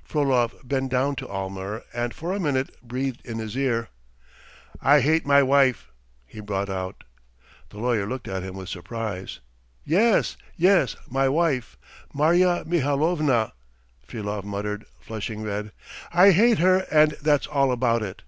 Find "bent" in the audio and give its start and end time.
0.66-0.90